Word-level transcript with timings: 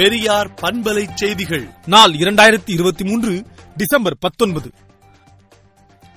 பெரியார் 0.00 0.54
பண்பலை 0.62 1.08
செய்திகள். 1.14 1.68
நாள் 1.86 2.10
இரண்டாயிரத்தி 2.10 2.70
இருபத்தி 2.70 3.04
மூன்று 3.04 3.44
டிசம்பர் 3.76 4.18
பத்தொன்பது. 4.18 4.70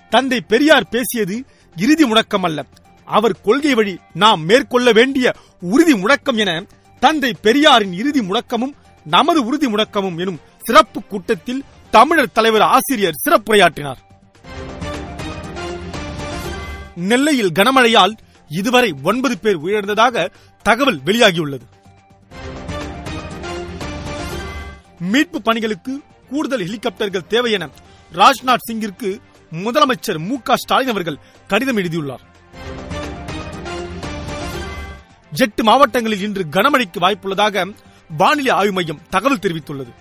தந்தை 0.09 0.41
பெரியார் 0.41 0.89
பேசியது 0.89 1.43
இறுதி 1.75 2.11
முடக்கம் 2.11 2.41
அல்ல. 2.41 2.65
அவர் 3.05 3.41
கொள்கை 3.41 3.73
வழி 3.73 3.97
நாம் 4.13 4.45
மேற்கொள்ள 4.45 4.91
வேண்டிய 4.91 5.33
உறுதி 5.59 5.93
முடக்கம் 5.93 6.35
என 6.35 6.65
தந்தை 6.99 7.33
பெரியாரின் 7.41 7.93
இறுதி 7.93 8.19
முடக்கமும் 8.19 8.73
நமது 9.05 9.45
உறுதி 9.45 9.67
முடக்கமும் 9.67 10.19
எனும் 10.19 10.39
சிறப்பு 10.63 11.03
கூட்டத்தில் 11.03 11.63
தமிழர் 11.91 12.31
தலைவர் 12.31 12.61
ஆசிரியர் 12.61 13.19
சிறப்புரையாற்றினார். 13.29 13.97
நெல்லையில் 16.95 17.51
கனமழையால் 17.51 18.17
இதுவரை 18.47 18.93
ஒன்பது 19.03 19.37
பேர் 19.37 19.59
உயிரிழந்ததாக 19.59 20.29
தகவல் 20.63 20.99
வெளியாகியுள்ளது. 21.05 21.61
மீட்பு 25.11 25.41
பணிகளுக்கு 25.41 25.93
கூடுதல் 26.29 26.63
ஹெலிகாப்டர்கள் 26.65 27.27
தேவை 27.27 27.51
என 27.51 27.69
ராஜ்நாத் 28.13 28.65
சிங்கிற்கு 28.67 29.09
முதலமைச்சர் 29.63 30.19
மு 30.27 30.35
க 30.41 30.55
ஸ்டாலின் 30.55 30.89
அவர்கள் 30.89 31.17
கடிதம் 31.47 31.77
எழுதியுள்ளார். 31.77 32.23
எட்டு 35.31 35.63
மாவட்டங்களில் 35.63 36.21
இன்று 36.21 36.43
கனமழைக்கு 36.51 36.99
வாய்ப்புள்ளதாக 36.99 37.73
வானிலை 38.17 38.51
ஆய்வு 38.51 38.73
மையம் 38.73 39.01
தகவல் 39.09 39.43
தெரிவித்துள்ளது. 39.43 39.91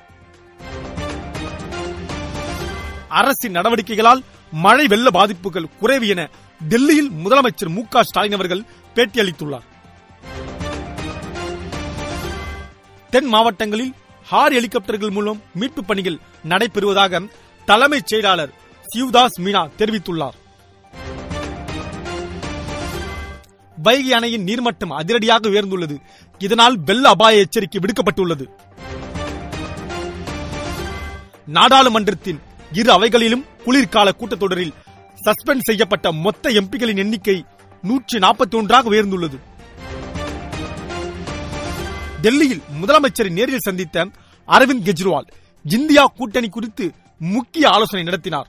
அரசின் 3.08 3.54
நடவடிக்கைகளால் 3.54 4.22
மழை 4.50 4.86
வெள்ள 4.86 5.10
பாதிப்புகள் 5.10 5.72
குறைவு 5.80 6.08
என 6.08 6.30
டெல்லியில் 6.68 7.10
முதலமைச்சர் 7.24 7.74
மு 7.76 7.82
க 7.88 8.02
ஸ்டாலின் 8.02 8.32
அவர்கள் 8.32 8.64
பேட்டியளித்துள்ளார். 8.94 9.66
தென் 13.10 13.26
மாவட்டங்களில் 13.26 13.94
ஹார் 14.24 14.52
ஹெலிகாப்டர்கள் 14.52 15.10
மூலம் 15.10 15.42
மீட்பு 15.54 15.84
பணிகள் 15.84 16.18
நடைபெறுவதாக 16.48 17.28
தலைமைச் 17.64 18.06
செயலாளர் 18.06 18.52
சிவ்தாஸ் 18.94 19.40
மீனா 19.40 19.68
தெரிவித்துள்ளார். 19.78 20.36
வைகை 23.76 24.12
அணையின் 24.12 24.44
நீர்மட்டம் 24.44 24.88
அதிரடியாக 24.88 25.48
உயர்ந்துள்ளது. 25.48 26.00
இதனால் 26.38 26.78
வெள்ள 26.78 27.08
அபாய 27.08 27.38
எச்சரிக்கை 27.38 27.80
விடுக்கப்பட்டுள்ளது. 27.80 28.46
நாடாளுமன்றத்தின் 31.46 32.40
இரு 32.72 32.92
அவைகளிலும் 32.92 33.44
குளிர்கால 33.64 34.14
கூட்டத்தொடரில் 34.18 34.72
சஸ்பெண்ட் 35.24 35.60
செய்யப்பட்ட 35.60 36.12
மொத்த 36.12 36.50
எம்பிகளின் 36.50 36.96
எண்ணிக்கை 36.96 37.44
நூற்றி 37.82 38.18
நாற்பத்தி 38.18 38.54
ஒன்றாக 38.54 38.90
உயர்ந்துள்ளது. 38.90 39.38
டெல்லியில் 42.22 42.62
முதலமைச்சரை 42.80 43.30
நேரில் 43.30 43.64
சந்தித்த 43.66 44.08
அரவிந்த் 44.48 44.84
கெஜ்ரிவால் 44.86 45.28
இந்தியா 45.62 46.04
கூட்டணி 46.16 46.48
குறித்து 46.48 46.92
முக்கிய 47.18 47.68
ஆலோசனை 47.68 48.04
நடத்தினார். 48.04 48.48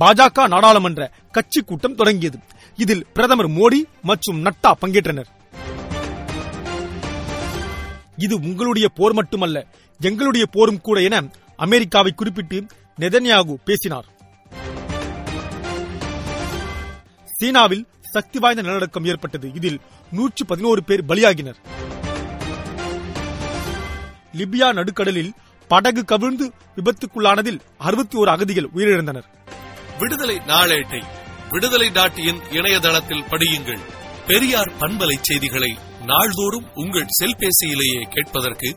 பாஜக 0.00 0.46
நாடாளுமன்ற 0.48 1.10
கட்சி 1.30 1.60
கூட்டம் 1.62 1.94
தொடங்கியது. 1.94 2.38
இதில் 2.76 3.06
பிரதமர் 3.12 3.50
மோடி 3.50 3.80
மற்றும் 4.02 4.44
நட்டா 4.44 4.72
பங்கேற்றனர். 4.80 5.30
இது 8.16 8.36
உங்களுடைய 8.36 8.88
போர் 8.88 9.12
மட்டுமல்ல 9.12 9.66
எங்களுடைய 10.00 10.46
போரும் 10.46 10.80
கூட 10.80 11.02
என 11.02 11.24
அமெரிக்காவை 11.56 12.12
குறிப்பிட்டு 12.12 12.66
நெதன்யாகு 13.00 13.54
பேசினார். 13.64 14.08
சீனாவில் 17.24 17.86
சக்தி 18.12 18.38
வாய்ந்த 18.38 18.62
நிலநடுக்கம் 18.62 19.04
ஏற்பட்டது. 19.04 19.52
இதில் 19.54 19.80
நூற்று 20.10 20.46
பதினோரு 20.46 20.84
பேர் 20.84 21.04
பலியாகினர். 21.04 21.58
லிபியா 24.36 24.72
நடுக்கடலில் 24.72 25.32
படகு 25.68 26.04
கவிழ்ந்து 26.04 26.52
விபத்துக்குள்ளானதில் 26.76 27.60
அறுபத்தி 27.78 28.18
ஓரு 28.18 28.26
அகதிகள் 28.26 28.68
உயிரிழந்தனர். 28.74 29.24
விடுதலை 29.98 30.36
நாளேட்டை 30.36 31.02
விடுதலை 31.50 31.90
டாட் 31.90 32.18
இன் 32.18 32.40
இணையதளத்தில் 32.50 33.22
படியுங்கள். 33.22 33.80
பெரியார் 34.26 34.72
பண்பலை 34.78 35.16
செய்திகளை 35.20 35.76
நாள்தோறும் 36.06 36.66
உங்கள் 36.74 37.06
செல்பேசியிலேயே 37.22 38.08
கேட்பதற்கு 38.10 38.76